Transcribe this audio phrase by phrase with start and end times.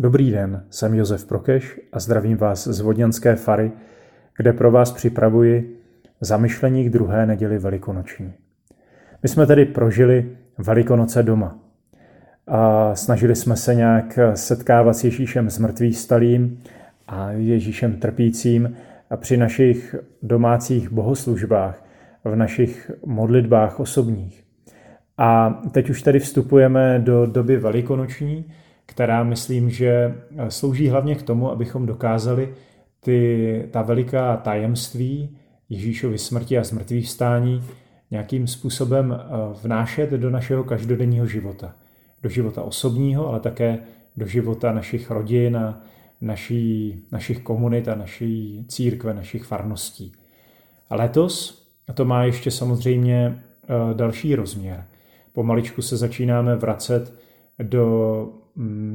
[0.00, 3.72] Dobrý den, jsem Josef Prokeš a zdravím vás z Vodňanské fary,
[4.36, 5.80] kde pro vás připravuji
[6.20, 8.32] zamyšlení k druhé neděli velikonoční.
[9.22, 11.58] My jsme tedy prožili Velikonoce doma
[12.46, 16.62] a snažili jsme se nějak setkávat s Ježíšem zmrtvých stalým
[17.08, 18.76] a Ježíšem trpícím
[19.10, 21.84] a při našich domácích bohoslužbách,
[22.24, 24.44] v našich modlitbách osobních.
[25.18, 28.52] A teď už tady vstupujeme do doby velikonoční,
[28.88, 30.14] která myslím, že
[30.48, 32.54] slouží hlavně k tomu, abychom dokázali
[33.00, 35.36] ty, ta veliká tajemství
[35.68, 37.62] Ježíšovy smrti a zmrtvých vstání
[38.10, 39.24] nějakým způsobem eh,
[39.62, 41.74] vnášet do našeho každodenního života.
[42.22, 43.78] Do života osobního, ale také
[44.16, 45.82] do života našich rodin a
[46.20, 50.12] naší, našich komunit a naší církve, našich farností.
[50.90, 54.84] A letos to má ještě samozřejmě eh, další rozměr.
[55.32, 57.14] Pomaličku se začínáme vracet
[57.62, 58.28] do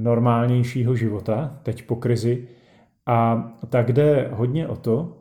[0.02, 2.48] normálnějšího života, teď po krizi,
[3.06, 5.18] a tak jde hodně o to,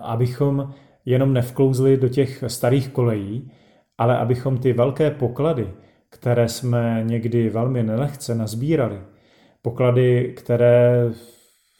[0.00, 3.50] abychom jenom nevklouzli do těch starých kolejí,
[3.98, 5.68] ale abychom ty velké poklady,
[6.10, 9.00] které jsme někdy velmi nelehce nazbírali,
[9.62, 11.10] poklady, které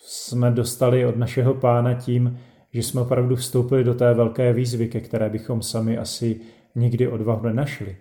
[0.02, 2.38] jsme dostali od našeho pána tím,
[2.72, 6.40] že jsme opravdu vstoupili do té velké výzvy, ke které bychom sami asi
[6.74, 7.96] nikdy odvahu nenašli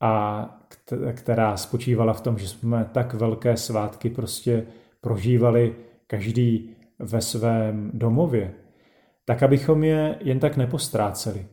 [0.00, 0.44] a
[1.12, 4.66] která spočívala v tom, že jsme tak velké svátky prostě
[5.00, 8.54] prožívali každý ve svém domově,
[9.24, 11.46] tak abychom je jen tak nepostráceli,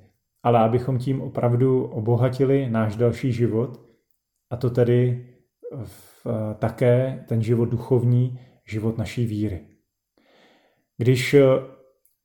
[0.44, 3.82] ale abychom tím opravdu obohatili náš další život,
[4.50, 5.28] a to tedy
[5.84, 6.28] v,
[6.59, 9.62] také ten život duchovní, život naší víry.
[10.98, 11.44] Když eh,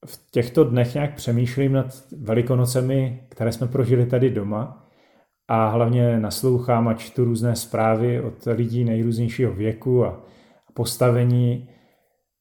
[0.07, 4.90] v těchto dnech nějak přemýšlím nad velikonocemi, které jsme prožili tady doma,
[5.53, 10.21] a hlavně naslouchám a čtu různé zprávy od lidí nejrůznějšího věku a
[10.75, 11.69] postavení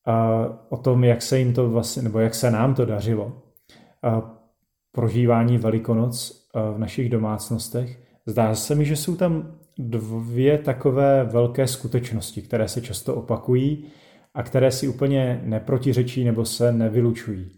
[0.06, 3.42] a o tom, jak se jim to vlastně, nebo jak se nám to dařilo.
[4.04, 4.32] A
[4.92, 8.04] prožívání Velikonoc v našich domácnostech.
[8.26, 13.86] Zdá se mi, že jsou tam dvě takové velké skutečnosti, které se často opakují
[14.34, 17.52] a které si úplně neprotiřečí nebo se nevylučují.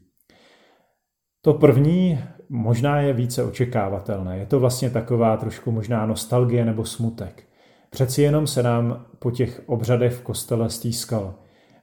[1.41, 2.19] To první
[2.50, 4.38] možná je více očekávatelné.
[4.38, 7.44] Je to vlastně taková trošku možná nostalgie nebo smutek.
[7.90, 11.35] Přeci jenom se nám po těch obřadech v kostele stýskalo.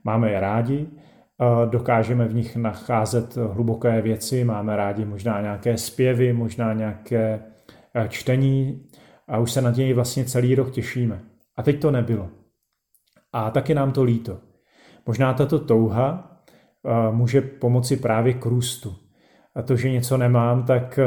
[0.05, 0.89] Máme je rádi,
[1.71, 7.43] dokážeme v nich nacházet hluboké věci, máme rádi možná nějaké zpěvy, možná nějaké
[7.95, 8.87] e, čtení
[9.29, 11.21] a už se na něj vlastně celý rok těšíme.
[11.57, 12.29] A teď to nebylo.
[13.33, 14.39] A taky nám to líto.
[15.07, 16.41] Možná tato touha
[16.85, 19.08] e, může pomoci právě k růstu.
[19.55, 21.07] A to, že něco nemám, tak e,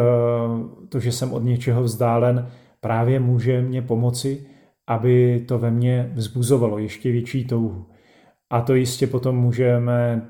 [0.90, 2.47] to, že jsem od něčeho vzdálen,
[2.79, 4.47] právě může mě pomoci,
[4.88, 7.85] aby to ve mně vzbuzovalo ještě větší touhu.
[8.50, 10.28] A to jistě potom můžeme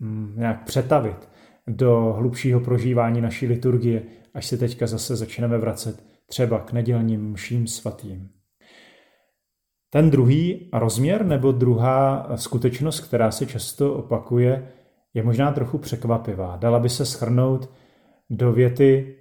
[0.00, 1.28] mm, nějak přetavit
[1.66, 4.02] do hlubšího prožívání naší liturgie,
[4.34, 8.28] až se teďka zase začneme vracet třeba k nedělním mším svatým.
[9.90, 14.68] Ten druhý rozměr nebo druhá skutečnost, která se často opakuje,
[15.14, 16.56] je možná trochu překvapivá.
[16.56, 17.70] Dala by se schrnout
[18.30, 19.18] do věty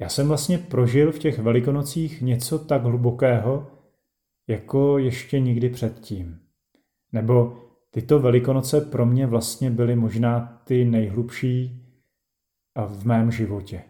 [0.00, 3.70] já jsem vlastně prožil v těch velikonocích něco tak hlubokého,
[4.48, 6.40] jako ještě nikdy předtím.
[7.12, 7.58] Nebo
[7.90, 11.86] tyto velikonoce pro mě vlastně byly možná ty nejhlubší
[12.86, 13.82] v mém životě.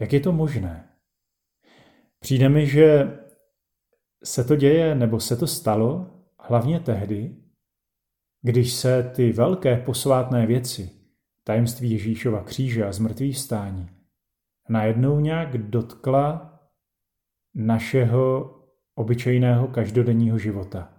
[0.00, 0.88] Jak je to možné?
[2.20, 3.18] Přijde mi, že
[4.24, 6.06] se to děje nebo se to stalo
[6.38, 7.36] hlavně tehdy,
[8.42, 10.90] když se ty velké posvátné věci,
[11.44, 13.90] tajemství Ježíšova kříže a zmrtvých stání,
[14.68, 16.58] najednou nějak dotkla
[17.54, 18.54] našeho
[18.94, 20.92] obyčejného každodenního života.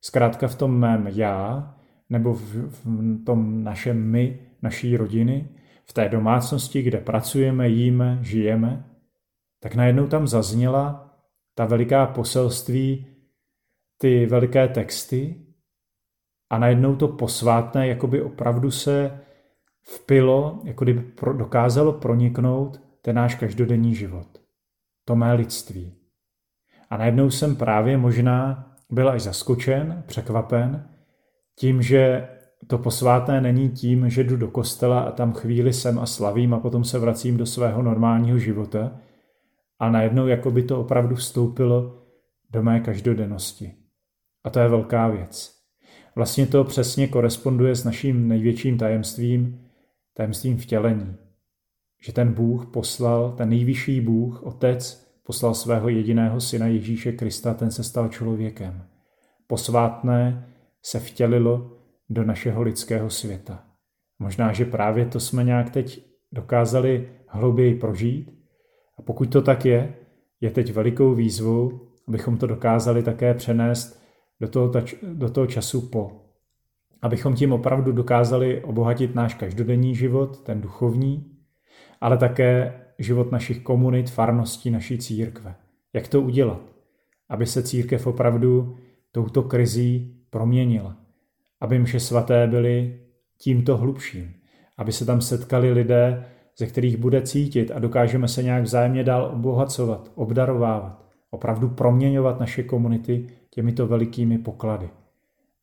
[0.00, 1.74] Zkrátka v tom mém já,
[2.10, 2.54] nebo v,
[2.84, 5.48] v tom našem my, naší rodiny,
[5.84, 8.84] v té domácnosti, kde pracujeme, jíme, žijeme,
[9.60, 11.14] tak najednou tam zazněla
[11.54, 13.06] ta veliká poselství,
[13.98, 15.47] ty veliké texty
[16.50, 19.20] a najednou to posvátné jakoby opravdu se
[19.82, 24.26] vpilo, jako kdyby pro, dokázalo proniknout ten náš každodenní život.
[25.04, 25.94] To mé lidství.
[26.90, 30.88] A najednou jsem právě možná byl až zaskočen, překvapen,
[31.58, 32.28] tím, že
[32.66, 36.60] to posvátné není tím, že jdu do kostela a tam chvíli jsem a slavím a
[36.60, 39.00] potom se vracím do svého normálního života
[39.78, 42.02] a najednou jako by to opravdu vstoupilo
[42.50, 43.74] do mé každodennosti.
[44.44, 45.57] A to je velká věc.
[46.18, 49.60] Vlastně to přesně koresponduje s naším největším tajemstvím,
[50.14, 51.16] tajemstvím vtělení.
[52.06, 57.70] Že ten Bůh poslal, ten nejvyšší Bůh, Otec, poslal svého jediného syna Ježíše Krista, ten
[57.70, 58.82] se stal člověkem.
[59.46, 60.48] posvátné
[60.82, 61.72] se vtělilo
[62.10, 63.64] do našeho lidského světa.
[64.18, 68.34] Možná, že právě to jsme nějak teď dokázali hlouběji prožít.
[68.98, 69.94] A pokud to tak je,
[70.40, 74.07] je teď velikou výzvou, abychom to dokázali také přenést
[74.40, 76.12] do toho, do toho času po.
[77.02, 81.24] Abychom tím opravdu dokázali obohatit náš každodenní život, ten duchovní,
[82.00, 85.54] ale také život našich komunit, farností, naší církve.
[85.92, 86.60] Jak to udělat?
[87.28, 88.76] Aby se církev opravdu
[89.12, 90.96] touto krizí proměnila.
[91.60, 93.00] Aby mše svaté byly
[93.38, 94.34] tímto hlubším.
[94.76, 96.26] Aby se tam setkali lidé,
[96.58, 102.62] ze kterých bude cítit a dokážeme se nějak vzájemně dál obohacovat, obdarovávat, opravdu proměňovat naše
[102.62, 104.90] komunity těmito velikými poklady.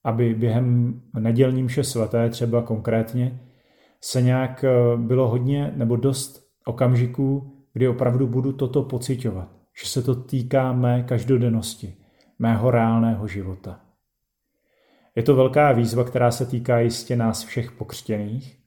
[0.03, 3.39] Aby během nedělní mše svaté třeba konkrétně
[4.01, 9.49] se nějak eh, bylo hodně nebo dost okamžiků, kdy opravdu budu toto pocitovat,
[9.81, 11.95] že se to týká mé každodennosti,
[12.39, 13.79] mého reálného života.
[15.15, 18.57] Je to velká výzva, která se týká jistě nás všech pokřtěných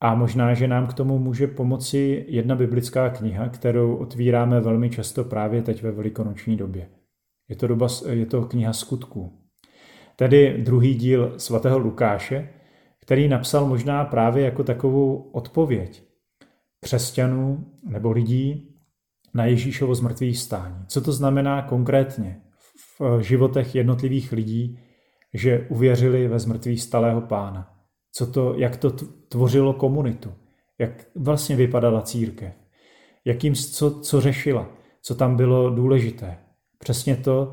[0.00, 5.24] a možná, že nám k tomu může pomoci jedna biblická kniha, kterou otvíráme velmi často
[5.24, 6.88] právě teď ve velikonoční době.
[7.50, 9.38] Je to, doba, je to kniha skutků.
[10.16, 12.48] Tedy druhý díl svatého Lukáše,
[13.00, 16.02] který napsal možná právě jako takovou odpověď
[16.80, 18.76] křesťanů nebo lidí
[19.34, 20.84] na Ježíšovo zmrtvých stání.
[20.86, 22.40] Co to znamená konkrétně
[23.00, 24.78] v životech jednotlivých lidí,
[25.34, 27.74] že uvěřili ve zmrtvý stalého pána?
[28.12, 28.90] Co to, jak to
[29.28, 30.32] tvořilo komunitu?
[30.78, 32.52] Jak vlastně vypadala církev?
[33.24, 34.68] Jakým, co, co řešila?
[35.02, 36.38] Co tam bylo důležité?
[36.82, 37.52] Přesně to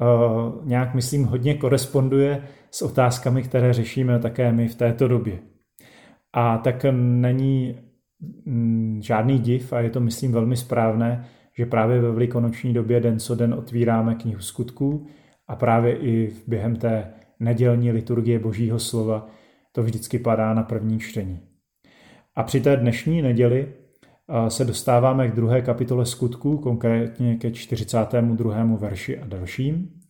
[0.00, 5.38] uh, nějak, myslím, hodně koresponduje s otázkami, které řešíme také my v této době.
[6.32, 7.78] A tak není
[8.46, 11.24] mm, žádný div a je to, myslím, velmi správné,
[11.58, 15.06] že právě ve velikonoční době den co den otvíráme knihu skutků
[15.48, 19.28] a právě i během té nedělní liturgie Božího slova
[19.72, 21.40] to vždycky padá na první čtení.
[22.34, 23.72] A při té dnešní neděli
[24.48, 28.64] se dostáváme k druhé kapitole skutků, konkrétně ke 42.
[28.64, 30.00] verši a dalším.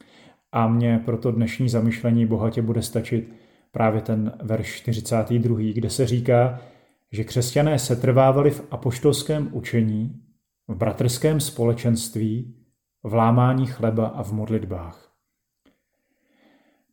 [0.53, 3.33] A mně proto dnešní zamyšlení bohatě bude stačit
[3.71, 6.61] právě ten verš 42., kde se říká,
[7.13, 10.23] že křesťané se trvávali v apoštolském učení,
[10.69, 12.57] v bratrském společenství,
[13.03, 15.13] v lámání chleba a v modlitbách.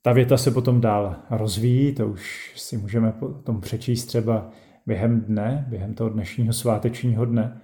[0.01, 4.49] Ta věta se potom dál rozvíjí, to už si můžeme potom přečíst třeba
[4.89, 7.61] během dne, během toho dnešního svátečního dne.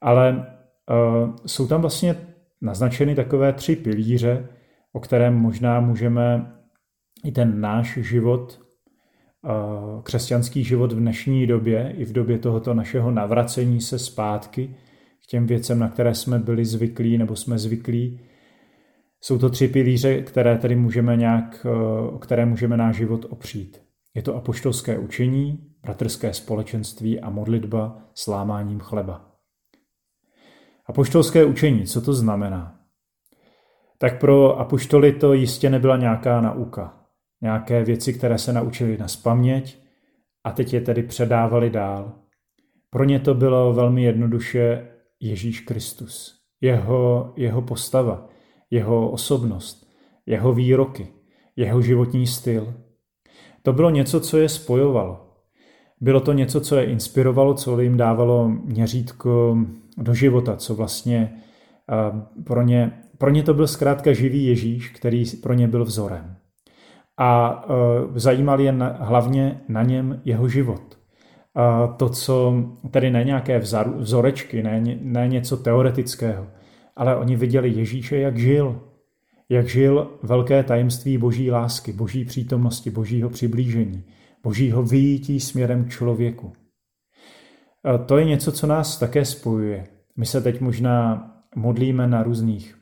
[0.00, 2.16] Ale uh, jsou tam vlastně
[2.60, 4.48] naznačeny takové tři pilíře,
[4.92, 6.52] o kterém možná můžeme
[7.24, 8.60] i ten náš život,
[9.44, 14.74] uh, křesťanský život v dnešní době, i v době tohoto našeho navracení se zpátky
[15.24, 18.20] k těm věcem, na které jsme byli zvyklí nebo jsme zvyklí,
[19.20, 23.89] jsou to tři pilíře, které tedy můžeme nějak, eh, o které můžeme náš život opřít.
[24.14, 29.30] Je to apoštolské učení, bratrské společenství a modlitba s lámáním chleba.
[30.86, 32.80] Apoštolské učení, co to znamená?
[33.98, 37.06] Tak pro apoštoly to jistě nebyla nějaká nauka,
[37.40, 39.78] nějaké věci, které se naučili na spaměť
[40.44, 42.12] a teď je tedy předávali dál.
[42.90, 44.88] Pro ně to bylo velmi jednoduše
[45.20, 48.28] Ježíš Kristus, jeho, jeho postava,
[48.70, 49.90] jeho osobnost,
[50.26, 51.08] jeho výroky,
[51.56, 52.74] jeho životní styl.
[53.62, 55.26] To bylo něco, co je spojovalo.
[56.00, 59.58] Bylo to něco, co je inspirovalo, co jim dávalo měřítko
[59.98, 61.32] do života, co vlastně
[62.44, 66.36] pro ně, pro ně to byl zkrátka živý Ježíš, který pro ně byl vzorem.
[67.18, 67.64] A
[68.14, 70.98] zajímal je hlavně na něm jeho život.
[71.96, 72.54] To, co
[72.90, 73.58] tedy ne nějaké
[73.98, 76.46] vzorečky, ne, ne něco teoretického,
[76.96, 78.80] ale oni viděli Ježíše, jak žil.
[79.50, 84.04] Jak žil velké tajemství boží lásky, boží přítomnosti, božího přiblížení,
[84.42, 86.52] božího vyjítí směrem k člověku.
[88.06, 89.86] To je něco, co nás také spojuje.
[90.16, 91.26] My se teď možná
[91.56, 92.78] modlíme na různých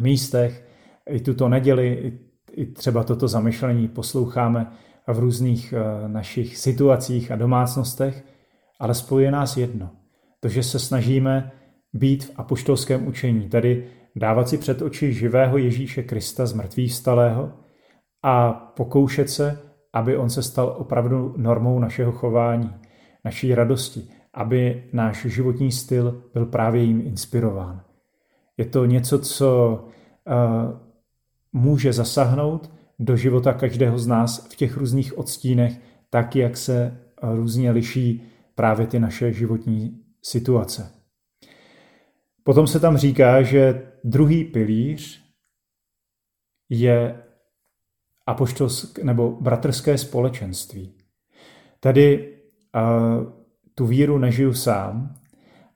[0.00, 0.66] místech,
[1.10, 2.12] i tuto neděli,
[2.52, 4.72] i třeba toto zamyšlení posloucháme
[5.06, 8.24] v různých eh, našich situacích a domácnostech,
[8.78, 9.90] ale spojuje nás jedno.
[10.40, 11.52] To, že se snažíme
[11.92, 13.86] být v apoštolském učení, tedy
[14.16, 17.52] dávat si před oči živého Ježíše Krista z mrtvých vstalého
[18.22, 19.58] a pokoušet se,
[19.92, 22.74] aby on se stal opravdu normou našeho chování,
[23.24, 27.82] naší radosti, aby náš životní styl byl právě jim inspirován.
[28.56, 29.80] Je to něco, co
[30.26, 30.34] uh,
[31.52, 37.70] může zasahnout do života každého z nás v těch různých odstínech, tak jak se různě
[37.70, 38.22] liší
[38.54, 40.99] právě ty naše životní situace.
[42.44, 45.24] Potom se tam říká, že druhý pilíř
[46.68, 47.22] je
[48.26, 50.94] apoštolsk, nebo bratrské společenství.
[51.80, 52.36] Tedy
[52.74, 53.32] uh,
[53.74, 55.14] tu víru nežiju sám,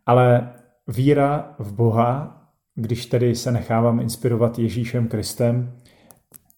[0.07, 0.55] ale
[0.89, 2.41] víra v Boha,
[2.75, 5.81] když tedy se nechávám inspirovat Ježíšem Kristem,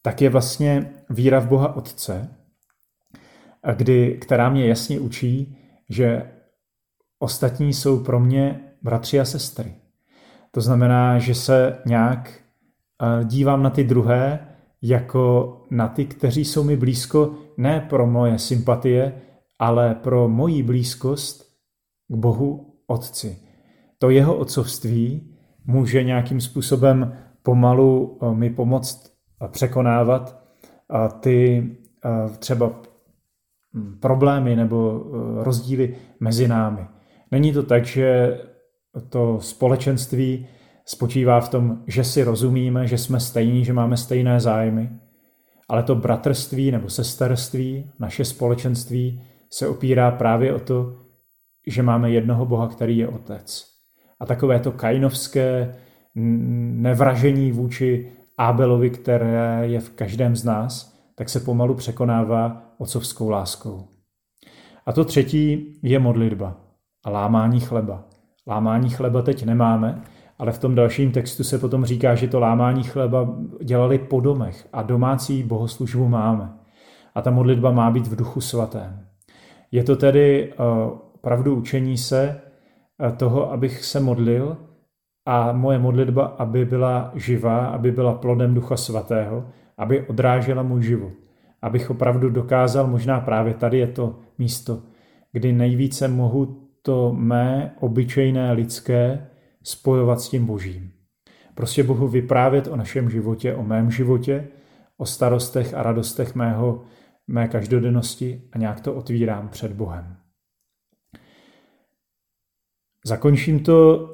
[0.02, 2.36] tak je vlastně víra v Boha Otce,
[3.76, 5.58] kdy, která mě jasně učí,
[5.88, 6.32] že
[7.18, 9.75] ostatní jsou pro mě bratři a sestry.
[10.56, 12.40] To znamená, že se nějak
[13.02, 14.48] eh, dívám na ty druhé
[14.82, 19.12] jako na ty, kteří jsou mi blízko ne pro moje sympatie,
[19.58, 21.42] ale pro moji blízkost
[22.08, 23.38] k Bohu Otci.
[23.98, 25.34] To jeho otcovství
[25.66, 30.46] může nějakým způsobem pomalu eh, mi pomoct eh, překonávat
[31.20, 31.70] ty
[32.38, 32.72] třeba
[33.75, 35.04] hm, problémy nebo
[35.42, 36.86] rozdíly mezi námi.
[37.30, 38.38] Není to tak, že
[39.00, 40.46] to společenství
[40.84, 44.90] spočívá v tom, že si rozumíme, že jsme stejní, že máme stejné zájmy,
[45.68, 50.96] ale to bratrství nebo sesterství, naše společenství se opírá právě o to,
[51.66, 53.64] že máme jednoho Boha, který je Otec.
[54.20, 55.74] A takové to kainovské
[56.14, 63.88] nevražení vůči Ábelovi, které je v každém z nás, tak se pomalu překonává otcovskou láskou.
[64.86, 66.60] A to třetí je modlitba
[67.04, 68.04] a lámání chleba.
[68.46, 70.02] Lámání chleba teď nemáme,
[70.38, 74.68] ale v tom dalším textu se potom říká, že to lámání chleba dělali po domech
[74.72, 76.52] a domácí bohoslužbu máme.
[77.14, 79.06] A ta modlitba má být v duchu svatém.
[79.72, 82.40] Je to tedy uh, pravdu učení se
[82.98, 84.56] uh, toho, abych se modlil
[85.26, 89.46] a moje modlitba, aby byla živá, aby byla plodem ducha svatého,
[89.78, 91.12] aby odrážela můj život.
[91.62, 94.78] Abych opravdu dokázal, možná právě tady je to místo,
[95.32, 99.30] kdy nejvíce mohu to mé obyčejné lidské
[99.62, 100.92] spojovat s tím božím.
[101.54, 104.48] Prostě Bohu vyprávět o našem životě, o mém životě,
[104.96, 106.84] o starostech a radostech mého,
[107.26, 110.16] mé každodennosti a nějak to otvírám před Bohem.
[113.04, 114.08] Zakončím to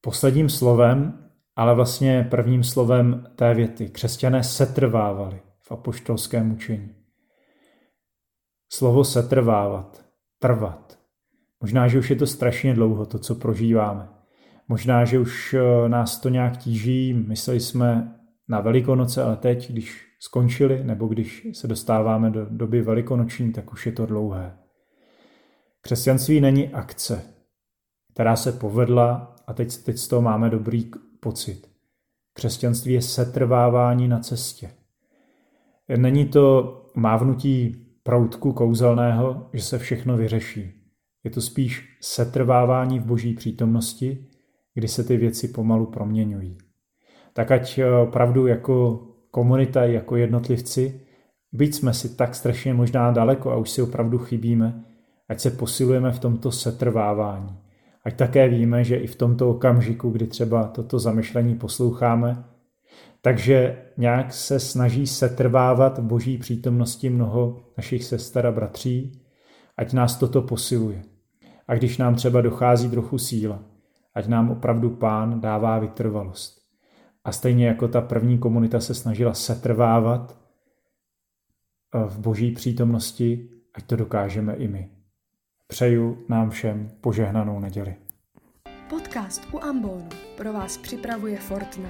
[0.00, 3.88] posledním slovem, ale vlastně prvním slovem té věty.
[3.88, 6.94] Křesťané setrvávali v apoštolském učení.
[8.72, 10.04] Slovo setrvávat,
[10.38, 10.97] trvat.
[11.60, 14.08] Možná, že už je to strašně dlouho, to, co prožíváme.
[14.68, 18.14] Možná, že už eh, nás to nějak tíží, mysleli jsme
[18.48, 23.86] na Velikonoce, ale teď, když skončili, nebo když se dostáváme do doby velikonoční, tak už
[23.86, 24.58] je to dlouhé.
[25.80, 27.22] Křesťanství není akce,
[28.12, 31.68] která se povedla a teď, teď z toho máme dobrý pocit.
[32.32, 34.70] Křesťanství je setrvávání na cestě.
[35.96, 40.77] Není to mávnutí proutku kouzelného, že se všechno vyřeší.
[41.28, 44.26] Je to spíš setrvávání v boží přítomnosti,
[44.74, 46.58] kdy se ty věci pomalu proměňují.
[47.32, 51.00] Tak ať eh, opravdu jako komunita, jako jednotlivci,
[51.52, 54.84] byť jsme si tak strašně možná daleko a už si opravdu chybíme,
[55.28, 57.58] ať se posilujeme v tomto setrvávání.
[58.04, 62.44] Ať také víme, že i v tomto okamžiku, kdy třeba toto zamyšlení posloucháme,
[63.22, 69.22] takže nějak se snaží setrvávat v boží přítomnosti mnoho našich sester a bratří,
[69.76, 71.17] ať nás toto posiluje.
[71.68, 73.62] A když nám třeba dochází trochu síla,
[74.14, 76.58] ať nám opravdu pán dává vytrvalost.
[77.24, 80.38] A stejně jako ta první komunita se snažila setrvávat
[81.94, 84.90] eh, v boží přítomnosti, ať to dokážeme i my.
[85.68, 87.96] Přeju nám všem požehnanou neděli.
[88.90, 91.88] Podcast u Ambonu pro vás připravuje Fortna.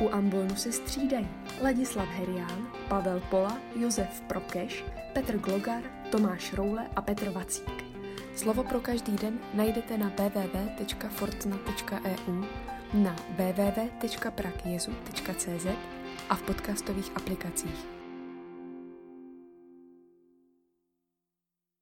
[0.00, 1.28] U Ambonu se střídají
[1.62, 7.85] Ladislav Herián, Pavel Pola, Josef Prokeš, Petr Glogar, Tomáš Roule a Petr Vacík.
[8.36, 12.44] Slovo pro každý den najdete na www.fortna.eu,
[12.94, 15.66] na www.prakjezu.cz
[16.28, 17.95] a v podcastových aplikacích.